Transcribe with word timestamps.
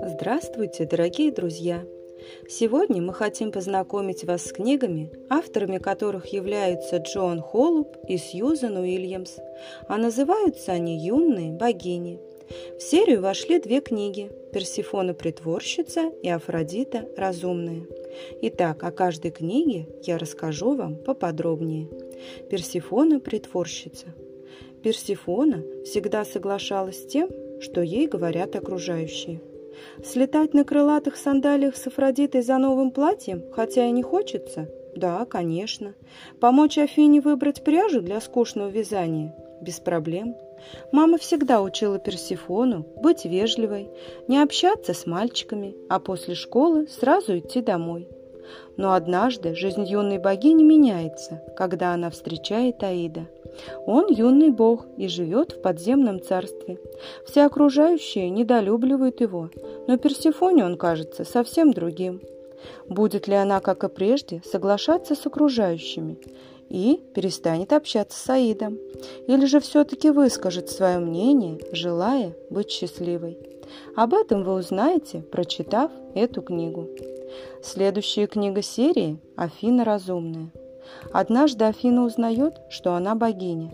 Здравствуйте, 0.00 0.86
дорогие 0.86 1.32
друзья! 1.32 1.84
Сегодня 2.48 3.02
мы 3.02 3.12
хотим 3.12 3.52
познакомить 3.52 4.24
вас 4.24 4.44
с 4.44 4.52
книгами, 4.52 5.10
авторами 5.28 5.78
которых 5.78 6.26
являются 6.26 6.98
Джон 6.98 7.40
Холлуп 7.40 7.96
и 8.08 8.16
Сьюзен 8.16 8.76
Уильямс, 8.76 9.38
а 9.88 9.96
называются 9.98 10.72
они 10.72 10.98
«Юные 10.98 11.52
богини». 11.52 12.20
В 12.78 12.82
серию 12.82 13.22
вошли 13.22 13.58
две 13.58 13.80
книги 13.80 14.30
«Персифона 14.52 15.14
притворщица» 15.14 16.12
и 16.22 16.28
«Афродита 16.28 17.08
разумная». 17.16 17.86
Итак, 18.42 18.84
о 18.84 18.92
каждой 18.92 19.30
книге 19.30 19.88
я 20.02 20.18
расскажу 20.18 20.76
вам 20.76 20.96
поподробнее. 20.96 21.88
Персифона 22.50 23.20
притворщица. 23.20 24.14
Персифона 24.86 25.64
всегда 25.84 26.24
соглашалась 26.24 27.02
с 27.02 27.06
тем, 27.06 27.28
что 27.60 27.80
ей 27.80 28.06
говорят 28.06 28.54
окружающие– 28.54 29.40
Слетать 30.04 30.54
на 30.54 30.64
крылатых 30.64 31.16
сандалиях 31.16 31.76
с 31.76 31.86
Афродитой 31.88 32.42
за 32.42 32.56
новым 32.58 32.92
платьем, 32.92 33.42
хотя 33.52 33.86
и 33.86 33.90
не 33.90 34.02
хочется? 34.02 34.70
Да, 34.94 35.24
конечно. 35.24 35.94
Помочь 36.40 36.78
Афине 36.78 37.20
выбрать 37.20 37.64
пряжу 37.64 38.00
для 38.00 38.20
скучного 38.20 38.68
вязания? 38.68 39.34
Без 39.60 39.80
проблем. 39.80 40.36
Мама 40.92 41.18
всегда 41.18 41.62
учила 41.62 41.98
Персифону 41.98 42.86
быть 43.02 43.24
вежливой, 43.24 43.90
не 44.28 44.40
общаться 44.40 44.94
с 44.94 45.04
мальчиками, 45.04 45.74
а 45.88 45.98
после 45.98 46.34
школы 46.34 46.86
сразу 46.86 47.38
идти 47.38 47.60
домой. 47.60 48.08
Но 48.76 48.92
однажды 48.94 49.54
жизнь 49.54 49.84
юной 49.84 50.18
богини 50.18 50.62
меняется, 50.62 51.42
когда 51.56 51.92
она 51.92 52.10
встречает 52.10 52.82
Аида. 52.82 53.26
Он 53.86 54.06
юный 54.08 54.50
бог 54.50 54.86
и 54.96 55.08
живет 55.08 55.52
в 55.52 55.62
подземном 55.62 56.20
царстве. 56.20 56.78
Все 57.26 57.44
окружающие 57.46 58.28
недолюбливают 58.30 59.20
его, 59.20 59.50
но 59.86 59.96
Персифоне 59.96 60.64
он 60.64 60.76
кажется 60.76 61.24
совсем 61.24 61.72
другим. 61.72 62.20
Будет 62.88 63.28
ли 63.28 63.34
она, 63.34 63.60
как 63.60 63.84
и 63.84 63.88
прежде, 63.88 64.42
соглашаться 64.44 65.14
с 65.14 65.26
окружающими 65.26 66.18
и 66.68 67.00
перестанет 67.14 67.72
общаться 67.72 68.18
с 68.18 68.28
Аидом? 68.28 68.78
Или 69.26 69.46
же 69.46 69.60
все-таки 69.60 70.10
выскажет 70.10 70.68
свое 70.70 70.98
мнение, 70.98 71.58
желая 71.72 72.34
быть 72.50 72.70
счастливой? 72.70 73.38
Об 73.94 74.14
этом 74.14 74.44
вы 74.44 74.54
узнаете, 74.54 75.20
прочитав 75.20 75.90
эту 76.14 76.42
книгу. 76.42 76.88
Следующая 77.62 78.26
книга 78.26 78.62
серии 78.62 79.18
«Афина 79.36 79.84
разумная». 79.84 80.50
Однажды 81.12 81.64
Афина 81.64 82.04
узнает, 82.04 82.60
что 82.70 82.94
она 82.94 83.14
богиня. 83.14 83.72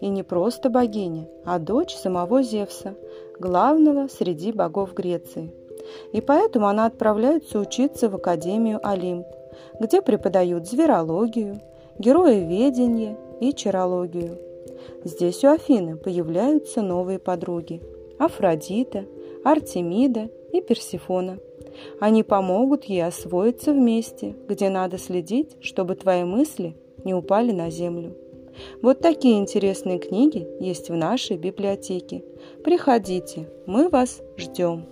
И 0.00 0.08
не 0.08 0.22
просто 0.22 0.68
богиня, 0.68 1.26
а 1.44 1.58
дочь 1.58 1.94
самого 1.94 2.42
Зевса, 2.42 2.94
главного 3.38 4.08
среди 4.08 4.52
богов 4.52 4.92
Греции. 4.92 5.52
И 6.12 6.20
поэтому 6.20 6.66
она 6.66 6.86
отправляется 6.86 7.58
учиться 7.58 8.10
в 8.10 8.16
Академию 8.16 8.80
Олимп, 8.82 9.26
где 9.80 10.02
преподают 10.02 10.68
зверологию, 10.68 11.60
героеведение 11.98 13.16
и 13.40 13.54
чарологию. 13.54 14.38
Здесь 15.04 15.42
у 15.44 15.48
Афины 15.48 15.96
появляются 15.96 16.82
новые 16.82 17.18
подруги– 17.18 17.82
Афродита, 18.18 19.06
Артемида 19.44 20.28
и 20.52 20.60
Персифона– 20.60 21.38
они 22.00 22.22
помогут 22.22 22.84
ей 22.84 23.04
освоиться 23.04 23.72
вместе, 23.72 24.36
где 24.48 24.68
надо 24.68 24.98
следить, 24.98 25.56
чтобы 25.60 25.94
твои 25.94 26.24
мысли 26.24 26.76
не 27.04 27.14
упали 27.14 27.52
на 27.52 27.70
землю. 27.70 28.16
Вот 28.82 29.00
такие 29.00 29.38
интересные 29.38 29.98
книги 29.98 30.46
есть 30.60 30.90
в 30.90 30.94
нашей 30.94 31.36
библиотеке. 31.36 32.24
Приходите, 32.64 33.48
мы 33.66 33.88
вас 33.88 34.20
ждем. 34.36 34.86